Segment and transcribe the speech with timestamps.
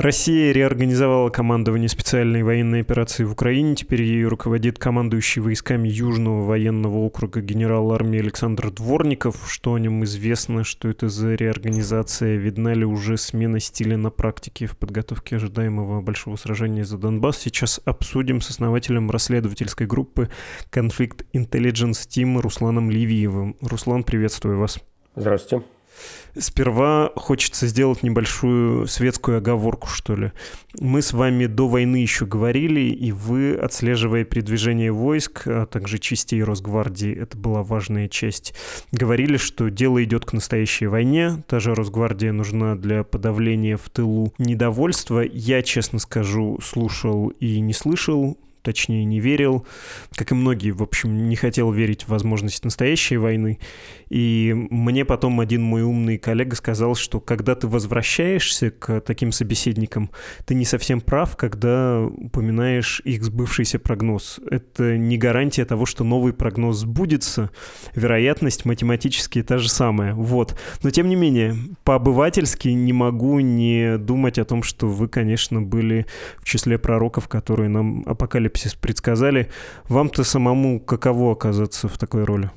[0.00, 3.74] Россия реорганизовала командование специальной военной операции в Украине.
[3.74, 9.44] Теперь ею руководит командующий войсками Южного военного округа генерал армии Александр Дворников.
[9.46, 12.36] Что о нем известно, что это за реорганизация?
[12.36, 17.36] Видна ли уже смена стиля на практике в подготовке ожидаемого большого сражения за Донбасс?
[17.36, 20.30] Сейчас обсудим с основателем расследовательской группы
[20.72, 23.54] Conflict Intelligence Team Русланом Ливиевым.
[23.60, 24.78] Руслан, приветствую вас.
[25.14, 25.66] Здравствуйте.
[26.38, 30.32] Сперва хочется сделать небольшую светскую оговорку, что ли.
[30.78, 36.42] Мы с вами до войны еще говорили, и вы, отслеживая передвижение войск, а также частей
[36.42, 38.54] Росгвардии, это была важная часть,
[38.92, 44.32] говорили, что дело идет к настоящей войне, та же Росгвардия нужна для подавления в тылу
[44.38, 45.20] недовольства.
[45.20, 49.66] Я, честно скажу, слушал и не слышал точнее не верил,
[50.14, 53.58] как и многие, в общем, не хотел верить в возможность настоящей войны.
[54.08, 60.10] И мне потом один мой умный коллега сказал, что когда ты возвращаешься к таким собеседникам,
[60.44, 64.40] ты не совсем прав, когда упоминаешь их сбывшийся прогноз.
[64.50, 67.50] Это не гарантия того, что новый прогноз сбудется.
[67.94, 70.14] Вероятность математически та же самая.
[70.14, 70.58] Вот.
[70.82, 76.06] Но тем не менее, по-обывательски не могу не думать о том, что вы, конечно, были
[76.38, 79.48] в числе пророков, которые нам апокалипсис предсказали.
[79.88, 82.50] Вам-то самому каково оказаться в такой роли?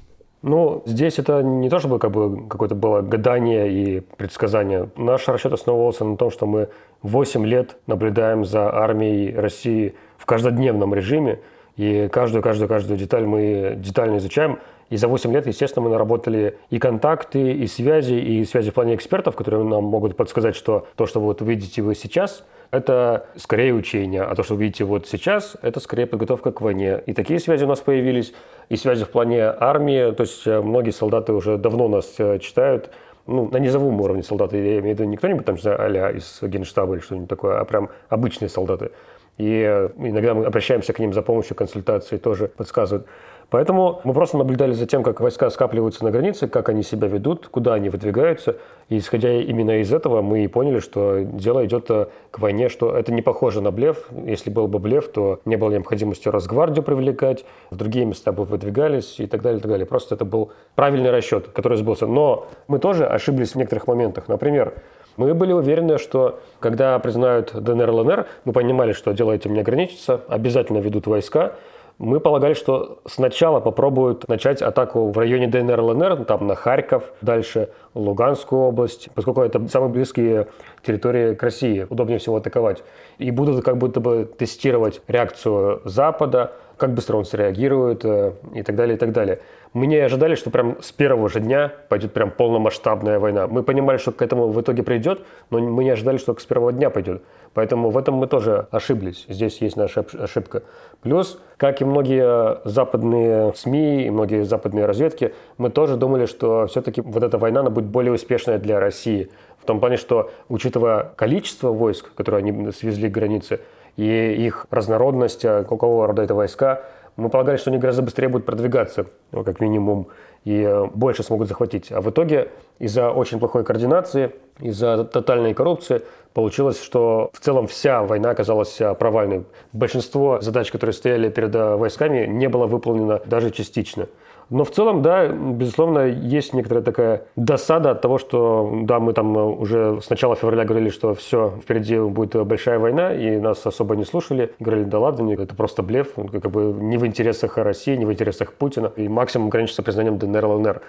[0.43, 4.89] Ну, здесь это не то, чтобы как бы какое-то было гадание и предсказание.
[4.97, 6.67] Наш расчет основывался на том, что мы
[7.01, 11.39] 8 лет наблюдаем за армией России в каждодневном режиме,
[11.77, 14.59] и каждую, каждую, каждую деталь мы детально изучаем.
[14.89, 18.95] И за 8 лет, естественно, мы наработали и контакты, и связи, и связи в плане
[18.95, 24.23] экспертов, которые нам могут подсказать, что то, что вот видите вы сейчас, это скорее учение,
[24.23, 27.03] а то, что вы видите вот сейчас, это скорее подготовка к войне.
[27.05, 28.33] И такие связи у нас появились,
[28.69, 32.89] и связи в плане армии, то есть э, многие солдаты уже давно нас э, читают,
[33.27, 36.95] ну, на низовом уровне солдаты, я имею в виду не кто-нибудь там, а из генштаба
[36.95, 38.89] или что-нибудь такое, а прям обычные солдаты.
[39.37, 43.05] И э, иногда мы обращаемся к ним за помощью, консультации тоже подсказывают.
[43.53, 47.49] Поэтому мы просто наблюдали за тем, как войска скапливаются на границе, как они себя ведут,
[47.49, 48.55] куда они выдвигаются.
[48.89, 52.97] И исходя именно из этого, мы и поняли, что дело идет э, к войне, что
[52.97, 54.07] это не похоже на блеф.
[54.25, 59.19] Если был бы блеф, то не было необходимости Росгвардию привлекать, в другие места бы выдвигались
[59.19, 59.85] и так далее, и так далее.
[59.85, 62.07] Просто это был правильный расчет, который сбылся.
[62.07, 64.29] Но мы тоже ошиблись в некоторых моментах.
[64.29, 64.73] Например,
[65.15, 70.21] мы были уверены, что когда признают ДНР, ЛНР, мы понимали, что дело этим не ограничится,
[70.27, 71.53] обязательно ведут войска,
[71.97, 77.69] мы полагали, что сначала попробуют начать атаку в районе ДНР, ЛНР, там на Харьков, дальше
[77.93, 80.47] Луганскую область, поскольку это самые близкие
[80.83, 82.83] территории к России, удобнее всего атаковать.
[83.19, 88.75] И будут как будто бы тестировать реакцию Запада, как быстро он среагирует э, и так
[88.75, 89.39] далее, и так далее.
[89.73, 93.47] Мы не ожидали, что прям с первого же дня пойдет прям полномасштабная война.
[93.47, 96.71] Мы понимали, что к этому в итоге придет, но мы не ожидали, что с первого
[96.71, 97.23] дня пойдет.
[97.55, 99.25] Поэтому в этом мы тоже ошиблись.
[99.27, 100.61] Здесь есть наша ошибка.
[101.01, 107.01] Плюс, как и многие западные СМИ и многие западные разведки, мы тоже думали, что все-таки
[107.01, 109.31] вот эта война она будет более успешная для России.
[109.59, 113.59] В том плане, что учитывая количество войск, которые они свезли к границе,
[113.95, 116.83] и их разнородность, какого рода это войска,
[117.15, 120.07] мы полагали, что они гораздо быстрее будут продвигаться, ну, как минимум,
[120.45, 121.91] и э, больше смогут захватить.
[121.91, 126.01] А в итоге из-за очень плохой координации, из-за тотальной коррупции
[126.33, 129.45] получилось, что в целом вся война оказалась э, провальной.
[129.71, 134.07] Большинство задач, которые стояли перед э, войсками, не было выполнено даже частично.
[134.49, 139.35] Но в целом, да, безусловно, есть некоторая такая досада от того, что, да, мы там
[139.35, 144.05] уже с начала февраля говорили, что все, впереди будет большая война, и нас особо не
[144.05, 144.53] слушали.
[144.59, 148.53] Говорили, да ладно, это просто блеф, как бы не в интересах России, не в интересах
[148.53, 150.81] Путина, и максимум ограничится признанием ДНР, ЛНР.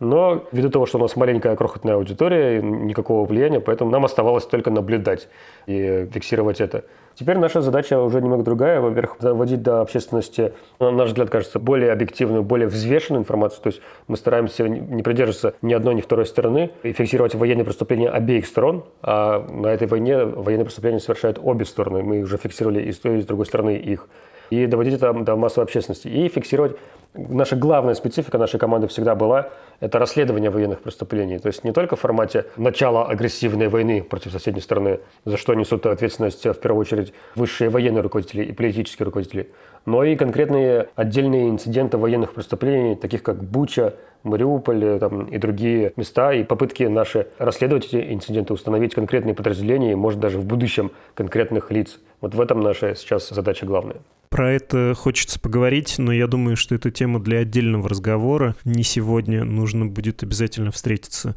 [0.00, 4.70] Но ввиду того, что у нас маленькая крохотная аудитория, никакого влияния, поэтому нам оставалось только
[4.70, 5.28] наблюдать
[5.66, 6.84] и фиксировать это.
[7.18, 8.80] Теперь наша задача уже немного другая.
[8.80, 13.60] Во-первых, доводить до общественности, на наш взгляд, кажется, более объективную, более взвешенную информацию.
[13.60, 18.08] То есть мы стараемся не придерживаться ни одной, ни второй стороны и фиксировать военные преступления
[18.08, 18.84] обеих сторон.
[19.02, 22.04] А на этой войне военные преступления совершают обе стороны.
[22.04, 24.06] Мы уже фиксировали и с той, и с другой стороны их.
[24.50, 26.08] И доводить это до массовой общественности.
[26.08, 26.76] И фиксировать
[27.14, 29.50] наша главная специфика нашей команды всегда была–
[29.80, 31.38] это расследование военных преступлений.
[31.38, 35.86] То есть не только в формате начала агрессивной войны против соседней страны, за что несут
[35.86, 39.50] ответственность в первую очередь высшие военные руководители и политические руководители,
[39.86, 43.94] но и конкретные отдельные инциденты военных преступлений, таких как Буча,
[44.24, 49.94] Мариуполь там, и другие места, и попытки наши расследовать эти инциденты, установить конкретные подразделения, и,
[49.94, 52.00] может, даже в будущем конкретных лиц.
[52.20, 53.98] Вот в этом наша сейчас задача главная.
[54.28, 58.56] Про это хочется поговорить, но я думаю, что это тема для отдельного разговора.
[58.64, 61.34] Не сегодня, нужно будет обязательно встретиться.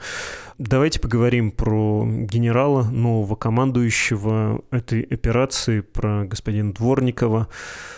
[0.58, 7.48] Давайте поговорим про генерала, нового командующего этой операции, про господина Дворникова.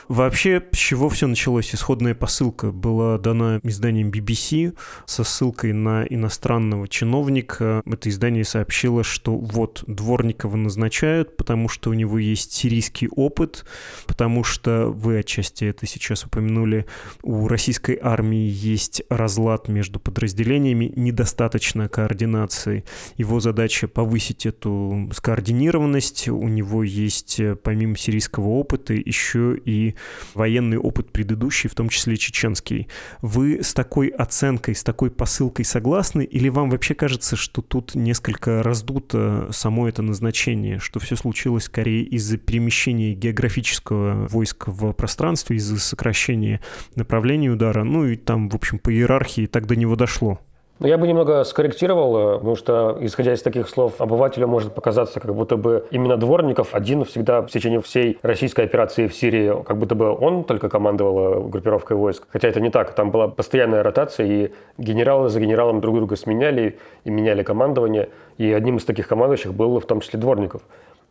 [0.07, 1.73] Вообще, с чего все началось?
[1.73, 7.81] Исходная посылка была дана изданием BBC со ссылкой на иностранного чиновника.
[7.85, 13.65] Это издание сообщило, что вот Дворникова назначают, потому что у него есть сирийский опыт,
[14.05, 16.85] потому что вы отчасти это сейчас упомянули,
[17.21, 22.83] у российской армии есть разлад между подразделениями, недостаточно координации.
[23.17, 26.27] Его задача повысить эту скоординированность.
[26.27, 29.95] У него есть, помимо сирийского опыта, еще и
[30.33, 32.87] военный опыт предыдущий, в том числе чеченский.
[33.21, 38.63] Вы с такой оценкой, с такой посылкой согласны, или вам вообще кажется, что тут несколько
[38.63, 45.79] раздуто само это назначение, что все случилось скорее из-за перемещения географического войска в пространстве, из-за
[45.79, 46.59] сокращения
[46.95, 50.39] направления удара, ну и там, в общем, по иерархии так до него дошло?
[50.79, 55.19] Ну, я бы немного скорректировал, э, потому что, исходя из таких слов, обывателю может показаться,
[55.19, 59.77] как будто бы именно Дворников один всегда в течение всей российской операции в Сирии, как
[59.77, 62.25] будто бы он только командовал э, группировкой войск.
[62.27, 62.95] Хотя это не так.
[62.95, 68.09] Там была постоянная ротация, и генералы за генералом друг друга сменяли и меняли командование.
[68.37, 70.63] И одним из таких командующих был в том числе Дворников.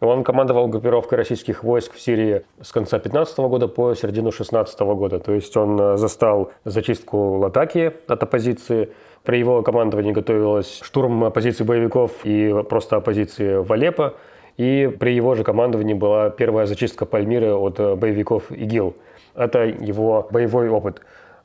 [0.03, 5.21] Он командовал группировкой российских войск в Сирии с конца 15 года по середину 16 года.
[5.21, 8.91] То есть он э, застал зачистку Латакии от оппозиции,
[9.23, 14.15] при его командовании готовилась штурм позиций боевиков и просто оппозиции в Алеппо.
[14.57, 18.97] И при его же командовании была первая зачистка Пальмиры от э, боевиков ИГИЛ.
[19.37, 21.01] Это его боевой опыт.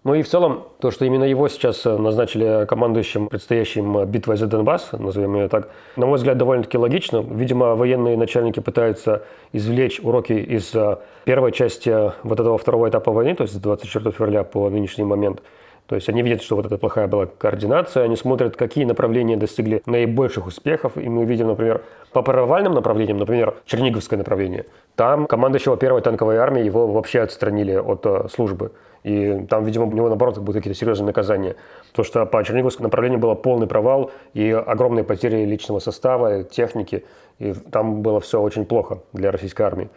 [0.07, 4.47] Ну и в целом, то, что именно его сейчас э, назначили командующим предстоящим битвой за
[4.47, 5.67] Донбасс, назовем ее так,
[5.97, 7.17] на мой взгляд, довольно-таки логично.
[7.17, 13.35] Видимо, военные начальники пытаются извлечь уроки из э, первой части вот этого второго этапа войны,
[13.35, 15.41] то есть с 24 февраля по нынешний момент–
[15.87, 19.81] то есть они видят, что вот это плохая была координация, они смотрят, какие направления достигли
[19.85, 21.81] наибольших успехов, и мы видим, например,
[22.11, 24.65] по провальным направлениям, например, Черниговское направление,
[24.95, 28.73] там командующего первой танковой армии его вообще отстранили от э, службы.
[29.03, 31.55] И там, видимо, у него, наоборот, будут какие-то серьезные наказания.
[31.93, 37.05] То, что по Черниговскому направлению было полный провал и огромные потери личного состава, техники.
[37.39, 39.89] И там было все очень плохо для российской армии.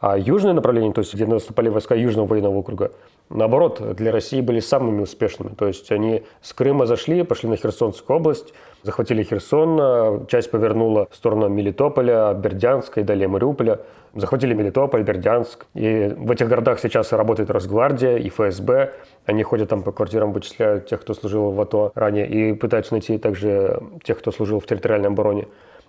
[0.00, 2.92] А южное направление, то есть где наступали войска Южного военного округа,
[3.30, 5.54] наоборот, для России были самыми успешными.
[5.56, 8.54] То есть они с Крыма зашли, пошли на Херсонскую область,
[8.84, 13.80] захватили Херсон, часть повернула в сторону Мелитополя, Бердянска и далее Мариуполя.
[14.18, 15.66] Захватили Мелитополь, Бердянск.
[15.74, 18.92] И в этих городах сейчас работает Росгвардия и ФСБ.
[19.26, 23.16] Они ходят там по квартирам, вычисляют тех, кто служил в АТО ранее, и пытаются найти
[23.18, 25.46] также тех, кто служил в территориальной обороне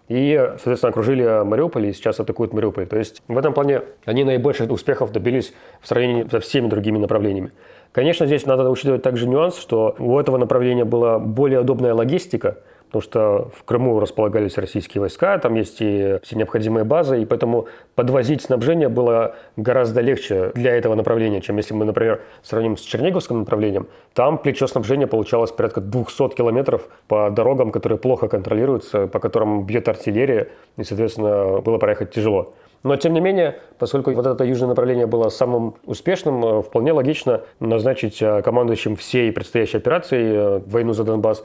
[0.09, 2.87] и, соответственно, окружили Мариуполь и сейчас атакуют Мариуполь.
[2.87, 7.51] То есть в этом плане они наибольших успехов добились в сравнении со всеми другими направлениями.
[7.91, 12.57] Конечно, здесь надо учитывать также нюанс, что у этого направления была более удобная логистика–
[12.91, 17.67] потому что в Крыму располагались российские войска, там есть и все необходимые базы, и поэтому
[17.95, 23.39] подвозить снабжение было гораздо легче для этого направления, чем если мы, например, сравним с Черниговским
[23.39, 23.87] направлением.
[24.13, 29.87] Там плечо снабжения получалось порядка 200 километров по дорогам, которые плохо контролируются, по которым бьет
[29.87, 32.53] артиллерия, и, соответственно, было проехать тяжело.
[32.83, 37.41] Но, тем не менее, поскольку вот это южное направление было самым успешным, э, вполне логично
[37.59, 41.43] назначить э, командующим всей предстоящей операции э, войну за Донбасс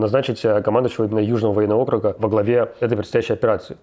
[0.00, 3.76] назначить э, командующего Южного военного округа во главе этой предстоящей операции.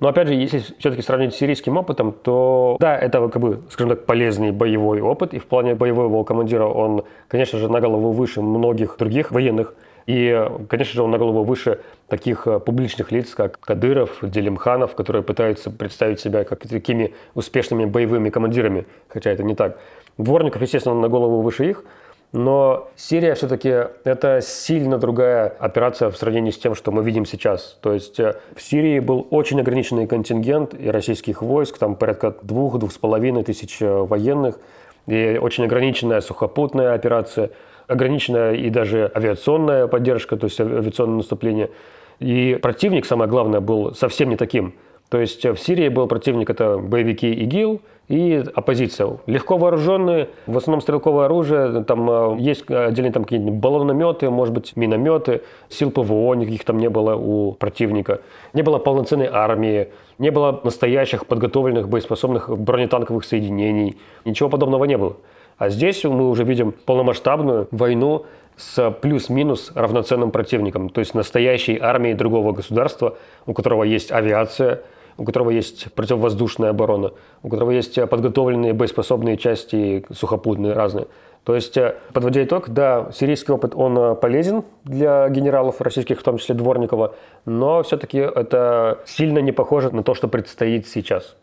[0.00, 3.90] Но опять же, если все-таки сравнить с сирийским опытом, то да, это как бы, скажем
[3.90, 5.34] так, полезный боевой опыт.
[5.34, 9.74] И в плане боевого командира он, конечно же, на голову выше многих других военных.
[10.06, 15.22] И, конечно же, он на голову выше таких э, публичных лиц, как Кадыров, Делимханов, которые
[15.22, 19.78] пытаются представить себя как такими успешными боевыми командирами, хотя это не так.
[20.16, 21.84] Дворников, естественно, на голову выше их–
[22.32, 23.68] но Сирия все-таки
[24.04, 27.78] это сильно другая операция в сравнении с тем, что мы видим сейчас.
[27.80, 32.92] То есть э, в Сирии был очень ограниченный контингент и российских войск, там порядка двух-двух
[32.92, 34.58] с половиной тысяч э, военных,
[35.06, 37.50] и очень ограниченная сухопутная операция,
[37.86, 41.70] ограниченная и даже авиационная поддержка, то есть авиационное наступление.
[42.18, 44.74] И противник, самое главное, был совсем не таким.
[45.08, 49.18] То есть в Сирии был противник, это боевики ИГИЛ и оппозиция.
[49.26, 55.42] Легко вооруженные, в основном стрелковое оружие, там есть отдельные там какие-нибудь баллонометы, может быть, минометы,
[55.68, 58.20] сил ПВО никаких там не было у противника.
[58.52, 59.88] Не было полноценной армии,
[60.18, 63.96] не было настоящих подготовленных боеспособных бронетанковых соединений.
[64.24, 65.16] Ничего подобного не было.
[65.56, 72.14] А здесь мы уже видим полномасштабную войну с плюс-минус равноценным противником, то есть настоящей армией
[72.14, 74.82] другого государства, у которого есть авиация,
[75.18, 81.08] у которого есть противовоздушная оборона, у которого есть подготовленные боеспособные части сухопутные разные.
[81.44, 86.22] То есть, э, подводя итог, да, сирийский опыт, он э, полезен для генералов российских, в
[86.22, 87.14] том числе Дворникова,
[87.46, 91.36] но все-таки это сильно не похоже на то, что предстоит сейчас.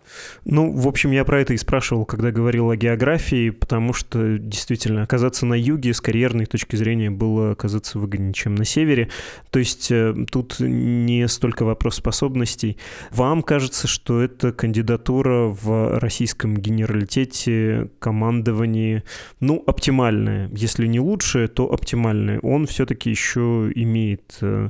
[0.45, 5.01] Ну, в общем, я про это и спрашивал, когда говорил о географии, потому что действительно
[5.01, 9.09] оказаться на юге с карьерной точки зрения было оказаться выгоднее, чем на севере.
[9.49, 12.77] То есть э, тут не столько вопрос способностей.
[13.09, 19.01] Вам кажется, что эта кандидатура в российском генералитете, командовании,
[19.39, 20.49] ну, оптимальная оптимальное.
[20.51, 22.39] Если не лучшее, то оптимальное.
[22.41, 24.69] Он все-таки еще имеет э,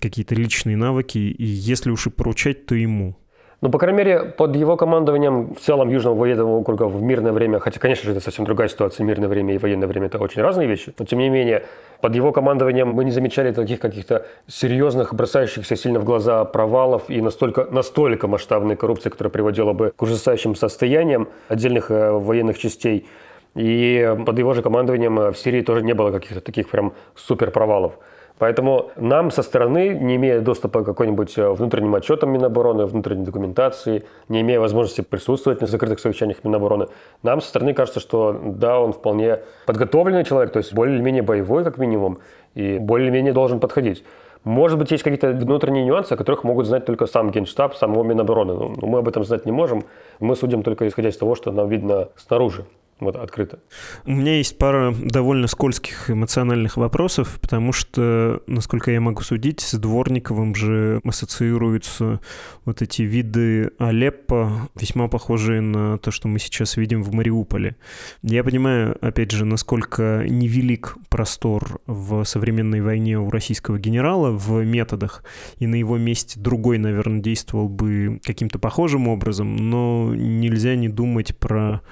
[0.00, 3.16] какие-то личные навыки, и если уж и поручать, то ему.
[3.60, 7.58] Ну, по крайней мере, под его командованием в целом Южного военного округа в мирное время,
[7.58, 10.68] хотя, конечно же, это совсем другая ситуация, мирное время и военное время– это очень разные
[10.68, 11.64] вещи, но, тем не менее,
[12.00, 17.20] под его командованием мы не замечали таких каких-то серьезных, бросающихся сильно в глаза провалов и
[17.20, 23.06] настолько, настолько масштабной коррупции, которая приводила бы к ужасающим состояниям отдельных э, военных частей–
[23.56, 27.50] и под его же командованием э, в Сирии тоже не было каких-то таких прям супер
[27.50, 27.94] провалов.
[28.38, 34.04] Поэтому нам со стороны, не имея доступа к какой-нибудь э, внутренним отчетам Минобороны, внутренней документации,
[34.28, 36.88] не имея возможности присутствовать на закрытых совещаниях Минобороны,
[37.22, 41.78] нам со стороны кажется, что да, он вполне подготовленный человек, то есть более-менее боевой как
[41.78, 42.18] минимум,
[42.54, 44.04] и более-менее должен подходить.
[44.44, 48.52] Может быть, есть какие-то внутренние нюансы, о которых могут знать только сам Генштаб, самого Минобороны.
[48.52, 49.82] Но мы об этом знать не можем.
[50.20, 52.66] Мы судим только исходя из того, что нам видно снаружи
[52.98, 53.60] вот открыто.
[54.06, 59.74] У меня есть пара довольно скользких эмоциональных вопросов, потому что, насколько я могу судить, с
[59.74, 62.20] Дворниковым же ассоциируются
[62.64, 67.76] вот эти виды Алеппо, весьма похожие на то, что мы сейчас видим в Мариуполе.
[68.22, 75.22] Я понимаю, опять же, насколько невелик простор в современной войне у российского генерала в методах,
[75.58, 81.36] и на его месте другой, наверное, действовал бы каким-то похожим образом, но нельзя не думать
[81.36, 81.82] про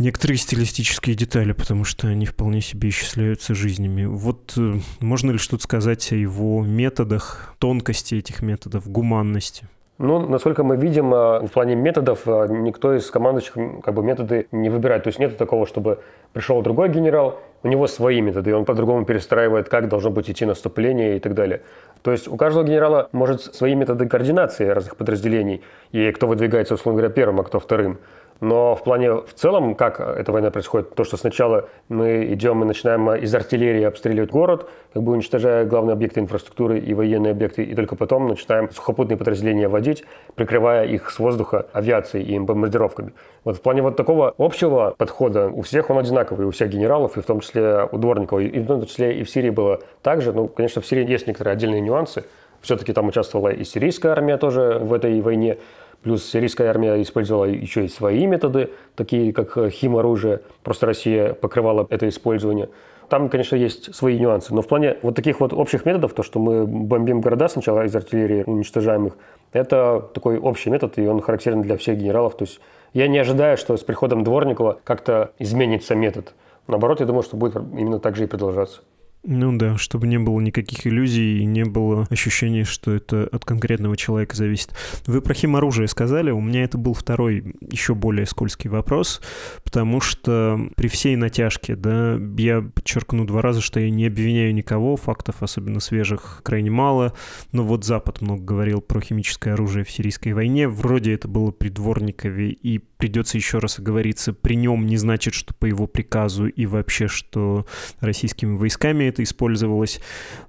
[0.00, 4.06] некоторые стилистические детали, потому что они вполне себе исчисляются жизнями.
[4.06, 9.68] Вот э, можно ли что-то сказать о его методах, тонкости этих методов, гуманности?
[9.98, 13.54] Ну, насколько мы видим, э, в плане методов э, никто из командующих
[13.84, 15.04] как бы методы не выбирает.
[15.04, 16.00] То есть нет такого, чтобы
[16.32, 20.46] пришел другой генерал, у него свои методы, и он по-другому перестраивает, как должно быть идти
[20.46, 21.60] наступление и так далее.
[22.00, 25.60] То есть у каждого генерала может свои методы координации разных подразделений,
[25.92, 27.98] и кто выдвигается, условно говоря, первым, а кто вторым.
[28.40, 32.66] Но в плане в целом, как эта война происходит, то, что сначала мы идем и
[32.66, 37.74] начинаем из артиллерии обстреливать город, как бы уничтожая главные объекты инфраструктуры и военные объекты, и
[37.74, 40.04] только потом начинаем сухопутные подразделения водить,
[40.36, 43.12] прикрывая их с воздуха авиацией и бомбардировками.
[43.44, 47.20] Вот в плане вот такого общего подхода у всех он одинаковый, у всех генералов, и
[47.20, 50.32] в том числе у Дворникова, и в том числе и в Сирии было так же.
[50.32, 52.24] Ну, конечно, в Сирии есть некоторые отдельные нюансы.
[52.60, 55.56] Все-таки там участвовала и сирийская армия тоже в этой войне.
[56.02, 60.40] Плюс сирийская армия использовала еще и свои методы, такие как э, химоружие.
[60.62, 62.70] Просто Россия покрывала это использование.
[63.10, 64.54] Там, конечно, есть свои нюансы.
[64.54, 67.94] Но в плане вот таких вот общих методов, то, что мы бомбим города сначала из
[67.94, 69.16] артиллерии, уничтожаем их,
[69.52, 72.36] это такой общий метод, и он характерен для всех генералов.
[72.36, 72.60] То есть
[72.94, 76.34] я не ожидаю, что с приходом Дворникова как-то изменится метод.
[76.66, 78.82] Наоборот, я думаю, что будет именно так же и продолжаться.
[79.22, 83.94] Ну да, чтобы не было никаких иллюзий и не было ощущения, что это от конкретного
[83.94, 84.72] человека зависит.
[85.06, 89.20] Вы про химоружие сказали, у меня это был второй, еще более скользкий вопрос,
[89.62, 94.96] потому что при всей натяжке, да, я подчеркну два раза, что я не обвиняю никого,
[94.96, 97.12] фактов особенно свежих крайне мало,
[97.52, 101.68] но вот Запад много говорил про химическое оружие в сирийской войне, вроде это было при
[101.68, 106.64] Дворникове, и придется еще раз оговориться, при нем не значит, что по его приказу и
[106.64, 107.66] вообще, что
[108.00, 110.00] российскими войсками это использовалось.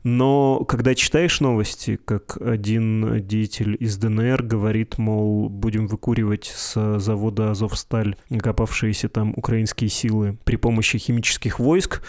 [0.03, 7.51] Но когда читаешь новости, как один деятель из ДНР говорит, мол, будем выкуривать с завода
[7.51, 12.01] «Азовсталь» копавшиеся там украинские силы при помощи химических войск,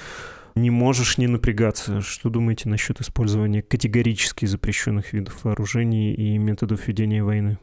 [0.54, 2.00] не можешь не напрягаться.
[2.00, 7.59] Что думаете насчет использования категорически запрещенных видов вооружений и методов ведения войны?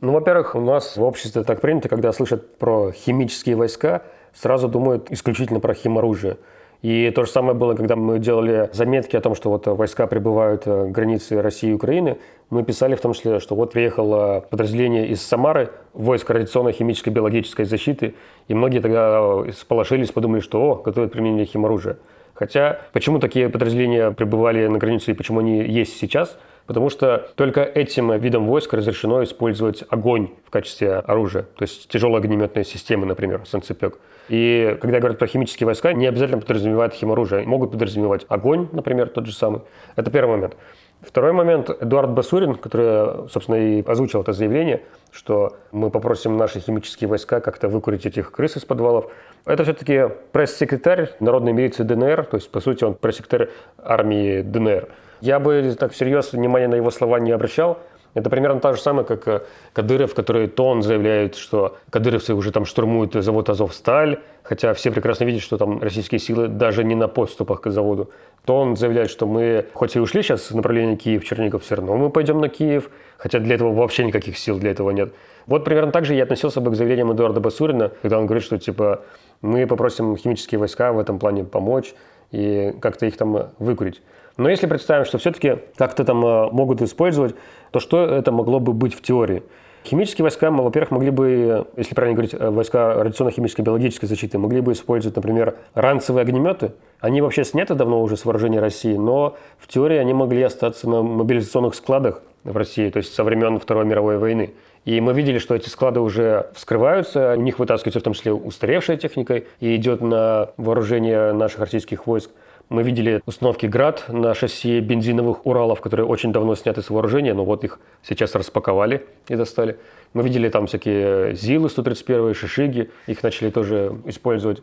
[0.00, 4.02] Ну, во-первых, у нас в обществе так принято, когда слышат про химические войска,
[4.34, 6.38] сразу думают исключительно про химоружие.
[6.84, 10.64] И то же самое было, когда мы делали заметки о том, что вот войска прибывают
[10.64, 12.18] к границе России и Украины.
[12.50, 17.64] Мы писали в том числе, что вот приехало подразделение из Самары, войск радиационной химической биологической
[17.64, 18.12] защиты,
[18.48, 21.96] и многие тогда сполошились, подумали, что о, готовят применение химоружия.
[22.34, 26.36] Хотя почему такие подразделения прибывали на границу и почему они есть сейчас–
[26.66, 32.18] Потому что только этим видом войск разрешено использовать огонь в качестве оружия, то есть тяжелые
[32.18, 33.98] огнеметные системы, например, санцепек.
[34.28, 37.46] И когда говорят про химические войска, не обязательно подразумевают химоружие.
[37.46, 39.62] Могут подразумевать огонь, например, тот же самый.
[39.96, 40.56] Это первый момент.
[41.02, 41.68] Второй момент.
[41.68, 47.68] Эдуард Басурин, который, собственно, и озвучил это заявление, что мы попросим наши химические войска как-то
[47.68, 49.10] выкурить этих крыс из подвалов.
[49.44, 53.50] Это все-таки пресс-секретарь Народной милиции ДНР, то есть, по сути, он пресс-секретарь
[53.82, 54.88] армии ДНР.
[55.20, 57.78] Я бы так всерьез внимания на его слова не обращал.
[58.14, 59.42] Это примерно то же самое, как э,
[59.72, 65.24] Кадыров, который то он заявляет, что кадыровцы уже там штурмуют завод «Азовсталь», хотя все прекрасно
[65.24, 68.10] видят, что там российские силы даже не на подступах к заводу.
[68.44, 72.10] То он заявляет, что мы, хоть и ушли сейчас в направлении Киев-Чернигов, все равно мы
[72.10, 75.12] пойдем на Киев, хотя для этого вообще никаких сил для этого нет.
[75.46, 78.58] Вот примерно так же я относился бы к заявлениям Эдуарда Басурина, когда он говорит, что
[78.58, 79.02] типа
[79.42, 81.94] мы попросим химические войска в этом плане помочь
[82.30, 84.02] и как-то их там выкурить.
[84.36, 87.34] Но если представим, что все-таки как-то там э, могут использовать,
[87.70, 89.42] то что это могло бы быть в теории?
[89.84, 94.72] Химические войска, во-первых, могли бы, если правильно говорить, э, войска радиационно-химической биологической защиты, могли бы
[94.72, 96.72] использовать, например, ранцевые огнеметы.
[97.00, 101.02] Они вообще сняты давно уже с вооружения России, но в теории они могли остаться на
[101.02, 104.54] мобилизационных складах в России, то есть со времен Второй мировой войны.
[104.84, 108.96] И мы видели, что эти склады уже вскрываются, у них вытаскивается в том числе устаревшая
[108.96, 112.30] техника и идет на вооружение наших российских войск.
[112.70, 117.44] Мы видели установки «Град» на шасси бензиновых «Уралов», которые очень давно сняты с вооружения, но
[117.44, 119.78] вот их сейчас распаковали и достали.
[120.14, 124.62] Мы видели там всякие ЗИЛы 131, «Шишиги», их начали тоже использовать.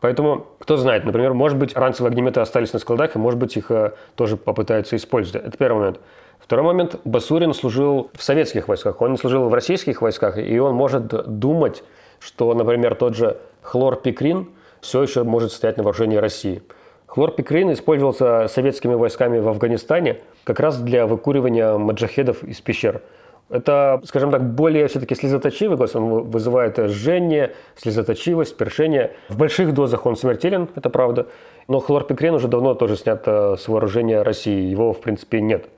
[0.00, 3.70] Поэтому, кто знает, например, может быть, ранцевые огнеметы остались на складах, и, может быть, их
[3.72, 5.44] э, тоже попытаются использовать.
[5.44, 6.00] Это первый момент.
[6.38, 7.00] Второй момент.
[7.04, 11.82] Басурин служил в советских войсках, он не служил в российских войсках, и он может думать,
[12.20, 14.48] что, например, тот же хлорпикрин
[14.80, 16.62] все еще может стоять на вооружении России–
[17.10, 23.02] Хлорпикрин использовался советскими войсками в Афганистане как раз для выкуривания маджахедов из пещер.
[23.48, 29.10] Это, скажем так, более все-таки слезоточивый газ, он вызывает жжение, слезоточивость, першение.
[29.28, 31.26] В больших дозах он смертелен, это правда,
[31.66, 35.68] но хлорпикрин уже давно тоже снят э, с вооружения России, его в принципе нет.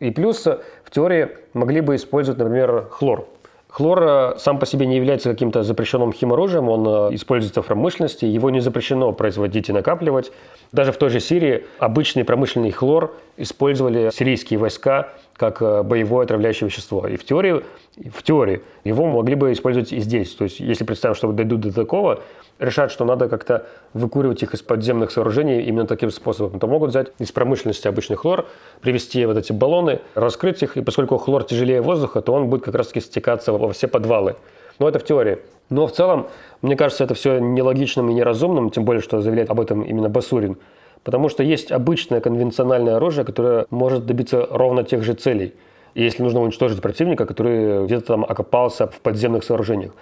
[0.00, 3.28] И плюс в теории могли бы использовать, например, хлор.
[3.70, 8.24] Хлор э, сам по себе не является каким-то запрещенным химоружием, он э, используется в промышленности,
[8.24, 10.32] его не запрещено производить и накапливать.
[10.72, 16.68] Даже в той же Сирии обычный промышленный хлор использовали сирийские войска как э, боевое отравляющее
[16.68, 17.06] вещество.
[17.06, 17.62] И в теории,
[18.08, 20.34] в теории его могли бы использовать и здесь.
[20.34, 22.22] То есть если представим, что дойдут до такого,
[22.58, 27.08] решат, что надо как-то выкуривать их из подземных сооружений именно таким способом, то могут взять
[27.18, 28.46] из промышленности обычный хлор,
[28.80, 32.74] привезти вот эти баллоны, раскрыть их, и поскольку хлор тяжелее воздуха, то он будет как
[32.74, 34.36] раз-таки стекаться во все подвалы.
[34.78, 35.38] Но это в теории.
[35.68, 36.28] Но в целом,
[36.62, 40.56] мне кажется, это все нелогичным и неразумным, тем более, что заявляет об этом именно Басурин.
[41.04, 45.54] Потому что есть обычное конвенциональное оружие, которое может добиться ровно тех же целей.
[45.94, 49.92] Если нужно уничтожить противника, который где-то там окопался в подземных сооружениях.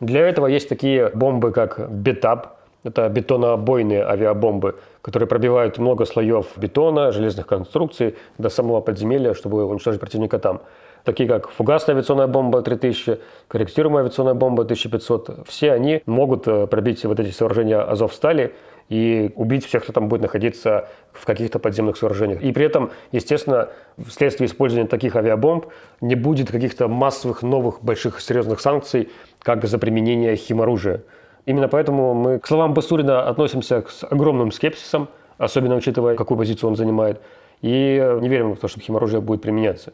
[0.00, 7.10] Для этого есть такие бомбы, как Бетап, это бетонообойные авиабомбы, которые пробивают много слоев бетона,
[7.10, 10.60] железных конструкций до самого подземелья, чтобы уничтожить противника там.
[11.04, 15.48] Такие как фугасная авиационная бомба 3000, корректируемая авиационная бомба 1500.
[15.48, 18.54] Все они могут э, пробить вот эти сооружения Азовстали
[18.88, 22.42] и убить всех, кто там будет находиться в каких-то подземных сооружениях.
[22.42, 23.68] И при этом, естественно,
[24.06, 25.66] вследствие использования таких авиабомб
[26.00, 31.02] не будет каких-то массовых новых больших серьезных санкций, как за применение химоружия.
[31.44, 36.76] Именно поэтому мы к словам Басурина относимся с огромным скепсисом, особенно учитывая, какую позицию он
[36.76, 37.20] занимает,
[37.60, 39.92] и не верим в то, что химоружие будет применяться.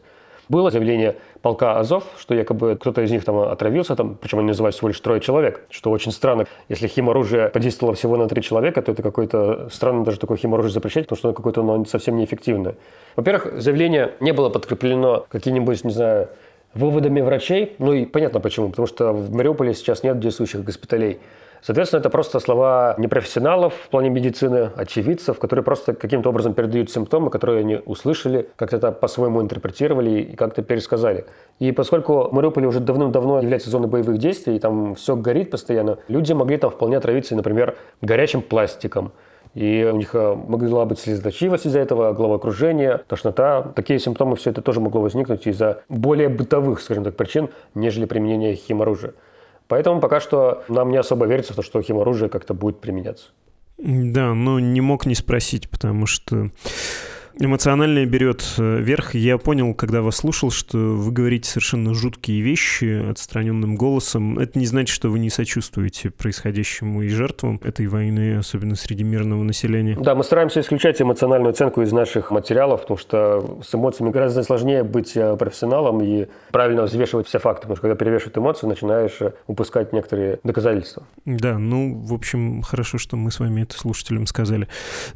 [0.49, 4.75] Было заявление полка Азов, что якобы кто-то из них там отравился, там, причем они называют
[4.75, 6.45] всего лишь трое человек, что очень странно.
[6.69, 11.05] Если химоружие подействовало всего на три человека, то это какой-то странно даже такое химоружие запрещать,
[11.05, 12.75] потому что оно какое-то оно совсем неэффективное.
[13.15, 16.29] Во-первых, заявление не было подкреплено какими-нибудь, не знаю,
[16.75, 17.75] выводами врачей.
[17.79, 18.69] Ну и понятно почему.
[18.69, 21.19] Потому что в Мариуполе сейчас нет действующих госпиталей.
[21.65, 27.31] Соответственно, это просто слова непрофессионалов в плане медицины, очевидцев, которые просто каким-то образом передают симптомы,
[27.31, 31.25] которые они услышали, как-то это по-своему интерпретировали и как-то пересказали.
[31.57, 36.33] И поскольку Мариуполь уже давным-давно является зоной боевых действий, и там все горит постоянно, люди
[36.33, 39.11] могли там вполне отравиться, например, горячим пластиком,
[39.55, 43.63] и у них э, могла быть слезоточивость из-за этого, головокружение, тошнота.
[43.75, 48.53] Такие симптомы, все это тоже могло возникнуть из-за более бытовых, скажем так, причин, нежели применение
[48.53, 49.13] химоружия.
[49.67, 53.29] Поэтому пока что нам не особо верится в то, что химоружие как-то будет применяться.
[53.77, 56.49] Да, но не мог не спросить, потому что
[57.39, 59.15] эмоциональное берет э, верх.
[59.15, 64.39] Я понял, когда вас слушал, что вы говорите совершенно жуткие вещи отстраненным голосом.
[64.39, 69.43] Это не значит, что вы не сочувствуете происходящему и жертвам этой войны, особенно среди мирного
[69.43, 69.97] населения.
[69.99, 74.83] Да, мы стараемся исключать эмоциональную оценку из наших материалов, потому что с эмоциями гораздо сложнее
[74.83, 79.33] быть э, профессионалом и правильно взвешивать все факты, потому что когда перевешивают эмоции, начинаешь э,
[79.47, 81.03] упускать некоторые доказательства.
[81.25, 84.67] Да, ну, в общем, хорошо, что мы с вами это слушателям сказали.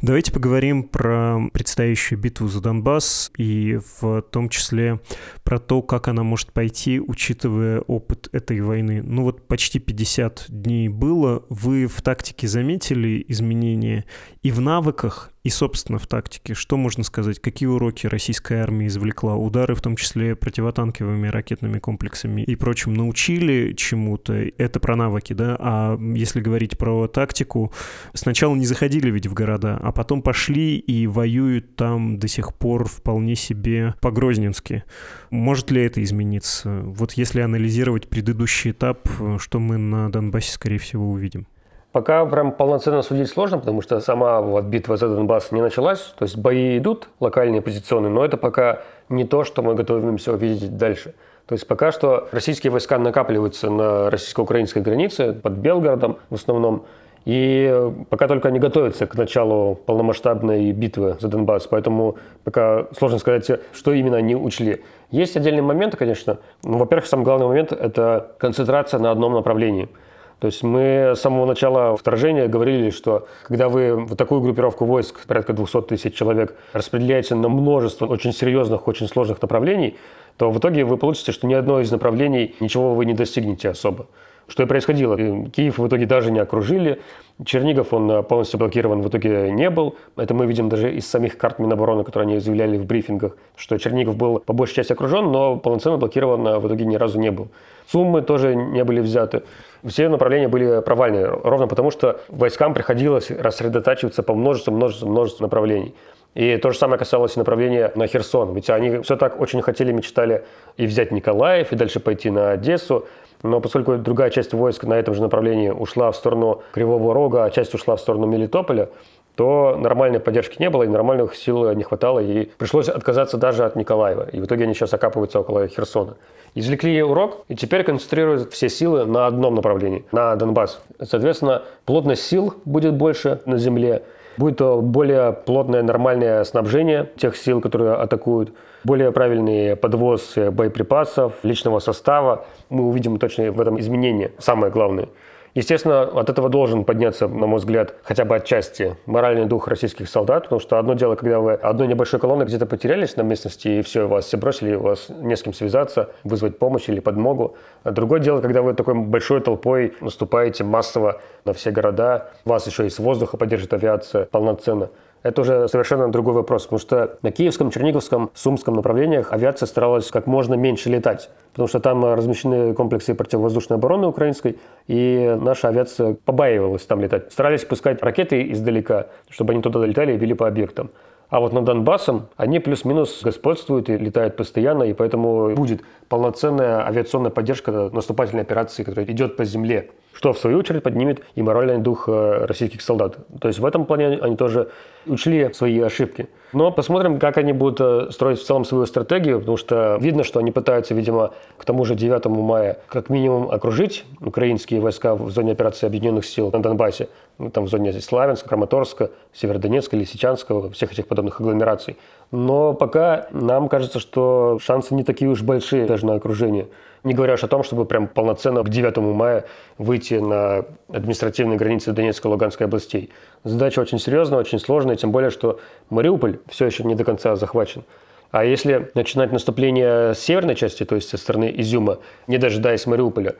[0.01, 4.99] Давайте поговорим про предстоящую предстоящую битву за Донбасс и в том числе
[5.43, 9.01] про то, как она может пойти, учитывая опыт этой войны.
[9.03, 11.43] Ну вот почти 50 дней было.
[11.49, 14.05] Вы в тактике заметили изменения
[14.41, 16.53] и в навыках, и, собственно, в тактике.
[16.53, 17.39] Что можно сказать?
[17.39, 19.35] Какие уроки российская армия извлекла?
[19.35, 24.33] Удары, в том числе противотанковыми ракетными комплексами и прочим, научили чему-то?
[24.57, 25.55] Это про навыки, да?
[25.59, 27.71] А если говорить про тактику,
[28.13, 32.87] сначала не заходили ведь в города, а потом пошли и воюют там до сих пор
[32.87, 34.83] вполне себе по-грозненски.
[35.29, 36.81] Может ли это измениться?
[36.83, 39.07] Вот если анализировать предыдущий этап,
[39.39, 41.47] что мы на Донбассе, скорее всего, увидим?
[41.91, 46.13] Пока прям полноценно судить сложно, потому что сама вот битва за Донбасс не началась.
[46.17, 50.77] То есть бои идут, локальные, позиционные, но это пока не то, что мы готовимся увидеть
[50.77, 51.15] дальше.
[51.47, 56.85] То есть пока что российские войска накапливаются на российско-украинской границе, под Белгородом в основном.
[57.25, 63.49] И пока только они готовятся к началу полномасштабной битвы за Донбасс, поэтому пока сложно сказать,
[63.73, 64.83] что именно они учли.
[65.09, 66.37] Есть отдельные моменты, конечно.
[66.63, 69.89] Ну, во-первых, самый главный момент– это концентрация на одном направлении–
[70.39, 75.25] то есть мы с самого начала вторжения говорили, что когда вы вот такую группировку войск,
[75.27, 79.97] порядка 200 тысяч человек, распределяете на множество очень серьезных, очень сложных направлений,
[80.37, 84.07] то в итоге вы получите, что ни одно из направлений ничего вы не достигнете особо.
[84.47, 85.15] Что и происходило.
[85.49, 87.01] Киев в итоге даже не окружили.
[87.45, 89.95] Чернигов, он полностью блокирован в итоге не был.
[90.15, 94.15] Это мы видим даже из самих карт Минобороны, которые они заявляли в брифингах, что Чернигов
[94.15, 97.49] был по большей части окружен, но полноценно блокирован в итоге ни разу не был.
[97.91, 99.43] Суммы тоже не были взяты.
[99.83, 105.95] Все направления были провальны, ровно потому что войскам приходилось рассредотачиваться по множеству, множеству, множеству направлений.
[106.35, 108.53] И то же самое касалось и направления на Херсон.
[108.53, 110.45] Ведь они все так очень хотели, мечтали
[110.77, 113.07] и взять Николаев, и дальше пойти на Одессу.
[113.41, 117.49] Но поскольку другая часть войск на этом же направлении ушла в сторону Кривого Рога, а
[117.49, 118.89] часть ушла в сторону Мелитополя,
[119.35, 123.75] то нормальной поддержки не было, и нормальных сил не хватало, и пришлось отказаться даже от
[123.75, 124.27] Николаева.
[124.31, 126.15] И в итоге они сейчас окапываются около Херсона.
[126.55, 130.81] Извлекли урок, и теперь концентрируют все силы на одном направлении, на Донбасс.
[131.01, 134.03] Соответственно, плотность сил будет больше на земле,
[134.37, 138.51] будет более плотное нормальное снабжение тех сил, которые атакуют,
[138.83, 142.45] более правильный подвоз боеприпасов, личного состава.
[142.69, 145.07] Мы увидим точно в этом изменения, самое главное–
[145.55, 150.43] Естественно, от этого должен подняться, на мой взгляд, хотя бы отчасти моральный дух российских солдат,
[150.43, 154.07] потому что одно дело, когда вы одной небольшой колонной где-то потерялись на местности, и все,
[154.07, 157.55] вас все бросили, вас не с кем связаться, вызвать помощь или подмогу.
[157.83, 162.85] А другое дело, когда вы такой большой толпой наступаете массово на все города, вас еще
[162.85, 164.89] и с воздуха поддержит авиация полноценно
[165.23, 170.27] это уже совершенно другой вопрос, потому что на Киевском, Черниговском, Сумском направлениях авиация старалась как
[170.27, 176.85] можно меньше летать, потому что там размещены комплексы противовоздушной обороны украинской, и наша авиация побаивалась
[176.85, 177.31] там летать.
[177.31, 180.91] Старались пускать ракеты издалека, чтобы они туда летали и били по объектам.
[181.29, 187.29] А вот над Донбассом они плюс-минус господствуют и летают постоянно, и поэтому будет полноценная авиационная
[187.29, 192.09] поддержка наступательной операции, которая идет по земле что в свою очередь поднимет и моральный дух
[192.09, 193.15] э, российских солдат.
[193.39, 194.67] То есть в этом плане они тоже
[195.05, 196.27] учли свои ошибки.
[196.51, 200.39] Но посмотрим, как они будут э, строить в целом свою стратегию, потому что видно, что
[200.39, 205.53] они пытаются, видимо, к тому же 9 мая как минимум окружить украинские войска в зоне
[205.53, 211.07] операции объединенных сил на Донбассе, ну, там в зоне Славянска, Краматорска, Северодонецка, Лисичанска, всех этих
[211.07, 211.95] подобных агломераций.
[212.31, 216.67] Но пока нам кажется, что шансы не такие уж большие даже на окружение.
[217.03, 219.45] Не говоря уж о том, чтобы прям полноценно к 9 мая
[219.77, 223.09] выйти на административные границы Донецкой и Луганской областей.
[223.43, 227.83] Задача очень серьезная, очень сложная, тем более, что Мариуполь все еще не до конца захвачен.
[228.31, 233.35] А если начинать наступление с северной части, то есть со стороны Изюма, не дожидаясь Мариуполя,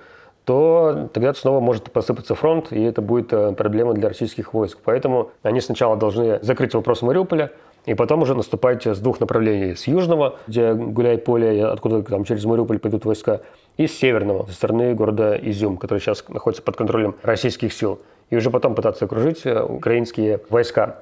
[0.46, 4.80] то тогда снова может посыпаться фронт, и это будет э, проблема для российских войск.
[4.84, 7.52] Поэтому они сначала должны закрыть вопрос Мариуполя,
[7.86, 9.76] и потом уже наступайте с двух направлений.
[9.76, 13.42] С южного, где гуляй-поле, откуда там через Мариуполь пойдут войска,
[13.78, 18.00] и с северного, со стороны города Изюм, который сейчас находится под контролем российских сил.
[18.30, 20.98] И уже потом пытаться окружить э, украинские войска.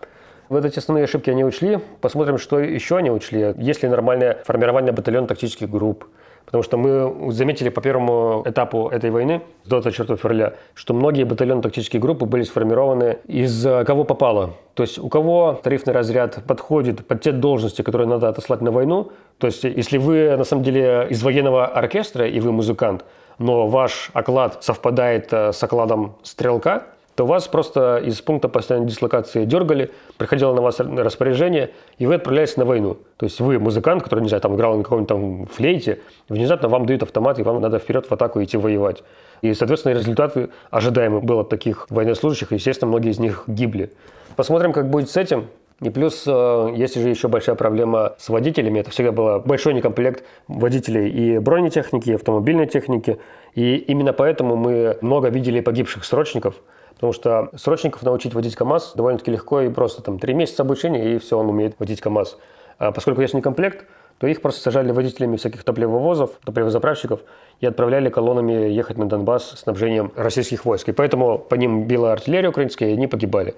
[0.49, 1.79] Вот эти основные ошибки они учли.
[1.99, 3.53] Посмотрим, что еще они учли.
[3.57, 6.05] Есть ли нормальное формирование батальона тактических групп,
[6.47, 11.99] Потому что мы заметили по первому этапу этой войны, с 24 февраля, что многие батальонно-тактические
[11.99, 14.51] группы были сформированы из э, кого попало.
[14.73, 19.11] То есть у кого тарифный разряд подходит под те должности, которые надо отослать на войну.
[19.39, 23.03] То есть если вы на самом деле из военного оркестра и вы музыкант,
[23.39, 26.85] но ваш оклад совпадает э, с окладом стрелка,
[27.17, 32.57] то вас просто из пункта постоянной дислокации дергали, приходило на вас распоряжение, и вы отправлялись
[32.57, 32.97] на войну.
[33.17, 35.99] То есть вы музыкант, который, не знаю, там играл на каком-нибудь там флейте,
[36.29, 39.01] внезапно вам дают автомат, и вам надо вперед в атаку идти воевать.
[39.41, 43.91] И, соответственно, результаты ожидаемые был от таких военнослужащих, и, естественно, многие из них гибли.
[44.35, 45.47] Посмотрим, как будет с этим.
[45.81, 48.79] И плюс э, есть же еще большая проблема с водителями.
[48.79, 53.17] Это всегда был большой некомплект водителей и бронетехники, и автомобильной техники.
[53.55, 56.53] И именно поэтому мы много видели погибших срочников–
[56.97, 60.01] Потому что срочников научить водить КАМАЗ довольно-таки легко и просто.
[60.01, 62.37] Там три месяца обучения, и все, он умеет водить КАМАЗ.
[62.79, 63.85] А поскольку есть не комплект,
[64.17, 67.19] то их просто сажали водителями всяких топливовозов, топливозаправщиков
[67.59, 70.89] и отправляли колоннами ехать на Донбасс снабжением российских войск.
[70.89, 73.53] И поэтому по ним била артиллерия украинская, и они погибали.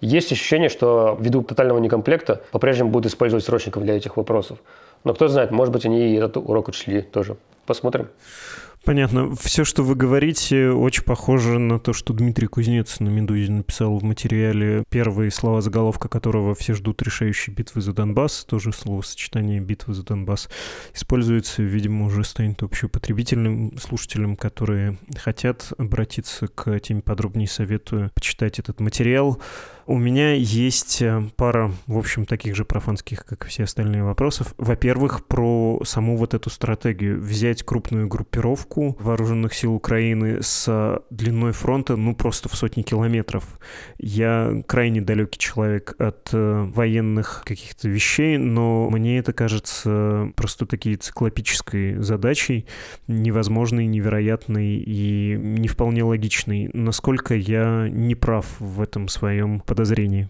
[0.00, 4.58] Есть ощущение, что ввиду тотального некомплекта по-прежнему будут использовать срочников для этих вопросов.
[5.04, 7.36] Но кто знает, может быть, они и этот урок учли тоже.
[7.66, 8.08] Посмотрим.
[8.84, 9.34] Понятно.
[9.36, 14.02] Все, что вы говорите, очень похоже на то, что Дмитрий Кузнец на «Медузе» написал в
[14.02, 18.44] материале первые слова заголовка которого «Все ждут решающей битвы за Донбасс».
[18.46, 20.48] Тоже словосочетание «битвы за Донбасс»
[20.94, 28.80] используется, видимо, уже станет общепотребительным слушателям, которые хотят обратиться к теме подробнее, советую почитать этот
[28.80, 29.40] материал.
[29.90, 34.54] У меня есть э, пара, в общем, таких же профанских, как и все остальные вопросов.
[34.56, 37.20] Во-первых, про саму вот эту стратегию.
[37.20, 43.58] Взять крупную группировку вооруженных сил Украины с длиной фронта, ну, просто в сотни километров.
[43.98, 50.98] Я крайне далекий человек от э, военных каких-то вещей, но мне это кажется просто такие
[50.98, 52.64] циклопической задачей,
[53.08, 56.70] невозможной, невероятной и не вполне логичной.
[56.74, 60.26] Насколько я не прав в этом своем подозрении подозрений?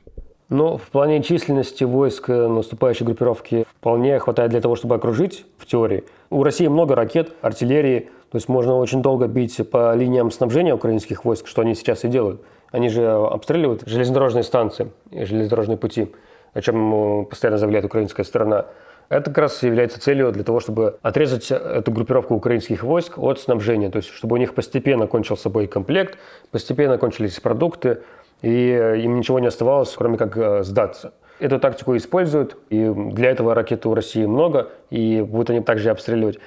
[0.49, 5.67] Ну, в плане численности войск э, наступающей группировки вполне хватает для того, чтобы окружить в
[5.67, 6.03] теории.
[6.31, 11.25] У России много ракет, артиллерии, то есть можно очень долго бить по линиям снабжения украинских
[11.25, 12.41] войск, что они сейчас и делают.
[12.73, 16.09] Они же обстреливают железнодорожные станции железнодорожные пути,
[16.55, 18.67] о чем постоянно заявляет украинская сторона.
[19.09, 23.91] Это как раз является целью для того, чтобы отрезать эту группировку украинских войск от снабжения,
[23.91, 26.17] то есть чтобы у них постепенно кончился боекомплект,
[26.53, 28.03] постепенно кончились продукты,
[28.43, 31.13] и э, им ничего не оставалось, кроме как э, сдаться.
[31.39, 36.39] Эту тактику используют, и для этого ракет у России много, и будут они также обстреливать.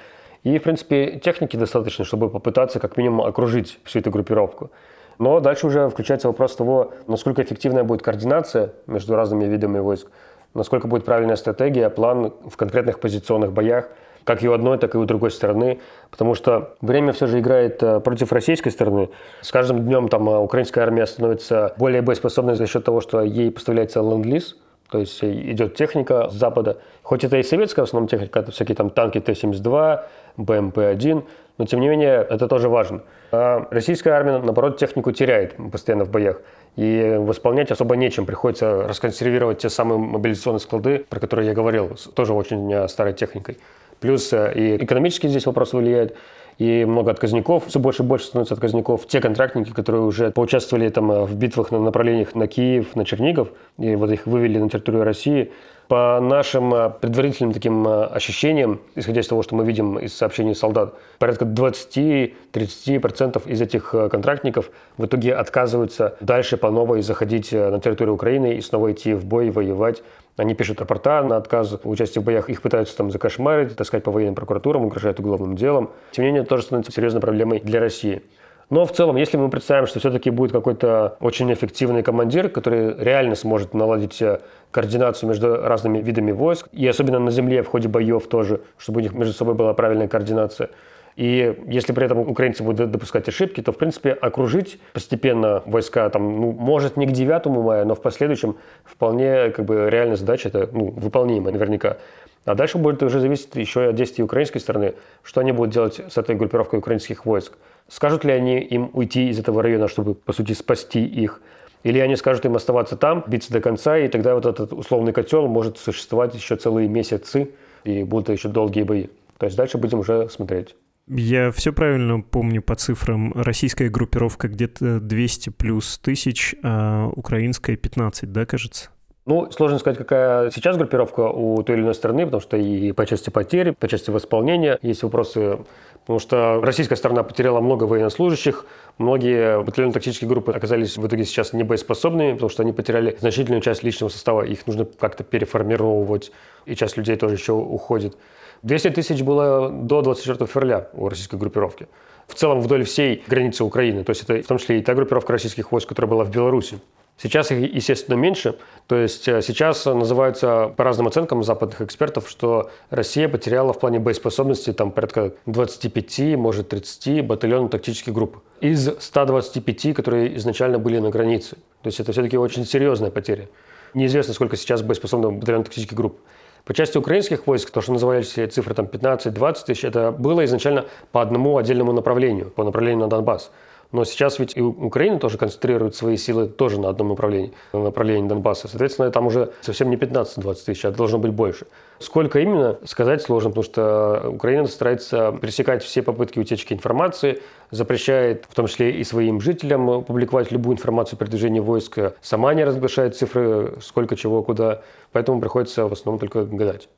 [0.44, 4.70] И, в принципе, техники достаточно, чтобы попытаться как минимум окружить всю эту группировку.
[5.18, 10.08] Но дальше уже включается вопрос того, насколько эффективная будет координация между разными видами войск,
[10.54, 13.88] насколько будет правильная стратегия, план в конкретных позиционных боях–
[14.24, 17.82] как и у одной, так и у другой стороны, потому что время все же играет
[17.82, 19.10] э, против российской стороны.
[19.42, 23.50] С каждым днем там э, украинская армия становится более боеспособной за счет того, что ей
[23.50, 24.56] поставляется ленд-лиз,
[24.90, 26.78] то есть э, идет техника с запада.
[27.02, 30.00] Хоть это и советская в основном техника, это всякие там танки Т-72,
[30.38, 31.24] БМП-1,
[31.58, 33.02] но тем не менее это тоже важно.
[33.30, 36.40] А российская армия, наоборот, технику теряет постоянно в боях.
[36.76, 38.26] И восполнять особо нечем.
[38.26, 43.58] Приходится расконсервировать те самые мобилизационные склады, про которые я говорил, тоже очень старой техникой.
[44.00, 46.14] Плюс э, и экономически здесь вопрос влияет,
[46.58, 49.06] и много отказников, все больше и больше становится отказников.
[49.08, 53.48] Те контрактники, которые уже поучаствовали там э, в битвах на направлениях на Киев, на Чернигов,
[53.78, 55.50] и вот их вывели на территорию России,
[55.88, 60.94] по нашим э, предварительным таким ощущениям, исходя из того, что мы видим из сообщений солдат,
[61.18, 68.54] порядка 20-30% из этих контрактников в итоге отказываются дальше по новой заходить на территорию Украины
[68.54, 70.04] и снова идти в бой, воевать.
[70.36, 74.34] Они пишут рапорта на отказ участия в боях, их пытаются там закошмарить, таскать по военным
[74.34, 75.90] прокуратурам, угрожают уголовным делом.
[76.10, 78.22] Тем не менее, это тоже становится серьезной проблемой для России.
[78.70, 83.34] Но в целом, если мы представим, что все-таки будет какой-то очень эффективный командир, который реально
[83.34, 88.26] сможет наладить э, координацию между разными видами войск, и особенно на земле в ходе боев
[88.26, 90.70] тоже, чтобы у них между собой была правильная координация,
[91.16, 96.40] и если при этом украинцы будут допускать ошибки, то, в принципе, окружить постепенно войска, там,
[96.40, 100.68] ну, может, не к 9 мая, но в последующем вполне как бы, реальная задача, это
[100.72, 101.98] ну, выполнима наверняка.
[102.44, 106.00] А дальше будет уже зависеть еще и от действий украинской стороны, что они будут делать
[106.08, 107.54] с этой группировкой украинских войск.
[107.88, 111.40] Скажут ли они им уйти из этого района, чтобы, по сути, спасти их?
[111.84, 115.46] Или они скажут им оставаться там, биться до конца, и тогда вот этот условный котел
[115.46, 117.50] может существовать еще целые месяцы,
[117.84, 119.06] и будут еще долгие бои.
[119.38, 120.74] То есть дальше будем уже смотреть.
[121.06, 123.32] Я все правильно помню по цифрам.
[123.34, 128.90] Российская группировка где-то 200 плюс тысяч, а украинская 15, да, кажется?
[129.26, 133.06] Ну, сложно сказать, какая сейчас группировка у той или иной страны, потому что и по
[133.06, 135.60] части потерь, по части восполнения есть вопросы
[136.04, 138.66] Потому что российская сторона потеряла много военнослужащих,
[138.98, 144.10] многие батальонно-тактические группы оказались в итоге сейчас небоеспособными, потому что они потеряли значительную часть личного
[144.10, 146.30] состава, их нужно как-то переформировать,
[146.66, 148.18] и часть людей тоже еще уходит.
[148.64, 151.86] 200 тысяч было до 24 февраля у российской группировки.
[152.26, 155.32] В целом вдоль всей границы Украины, то есть это в том числе и та группировка
[155.32, 156.80] российских войск, которая была в Беларуси.
[157.16, 158.56] Сейчас их, естественно, меньше.
[158.88, 164.00] То есть э, сейчас называется по разным оценкам западных экспертов, что Россия потеряла в плане
[164.00, 171.10] боеспособности там порядка 25, может 30 батальонов тактических групп из 125, которые изначально были на
[171.10, 171.56] границе.
[171.82, 173.48] То есть это все-таки очень серьезная потеря.
[173.92, 176.18] Неизвестно, сколько сейчас боеспособных батальонов тактических групп.
[176.64, 181.20] По части украинских войск, то, что назывались цифры там 15-20 тысяч, это было изначально по
[181.20, 183.50] одному отдельному направлению, по направлению на Донбасс.
[183.92, 188.26] Но сейчас ведь и Украина тоже концентрирует свои силы тоже на одном направлении, на направлении
[188.26, 188.66] Донбасса.
[188.66, 191.66] Соответственно, там уже совсем не 15-20 тысяч, а должно быть больше.
[192.00, 198.54] Сколько именно, сказать сложно, потому что Украина старается пресекать все попытки утечки информации, запрещает в
[198.54, 203.74] том числе и своим жителям публиковать любую информацию о передвижении войск, сама не разглашает цифры,
[203.80, 204.82] сколько чего, куда.
[205.14, 206.88] Поэтому приходится в основном только гадать.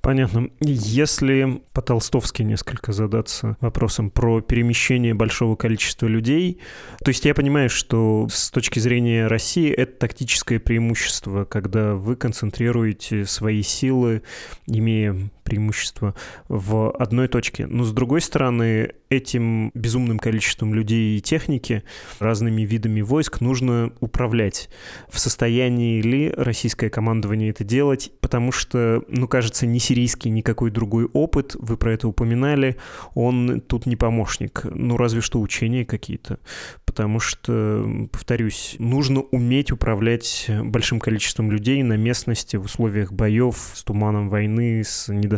[0.00, 0.48] Понятно.
[0.60, 6.60] Если по-толстовски несколько задаться вопросом про перемещение большого количества людей,
[7.04, 13.26] то есть я понимаю, что с точки зрения России это тактическое преимущество, когда вы концентрируете
[13.26, 14.22] свои силы,
[14.68, 16.14] имея преимущество
[16.48, 17.66] в одной точке.
[17.66, 21.84] Но с другой стороны, этим безумным количеством людей и техники,
[22.18, 24.68] разными видами войск нужно управлять.
[25.08, 28.10] В состоянии ли российское командование это делать?
[28.20, 32.76] Потому что, ну, кажется, ни сирийский, никакой другой опыт, вы про это упоминали,
[33.14, 34.62] он тут не помощник.
[34.64, 36.38] Ну, разве что учения какие-то.
[36.84, 43.84] Потому что, повторюсь, нужно уметь управлять большим количеством людей на местности в условиях боев, с
[43.84, 45.33] туманом войны, с недостатком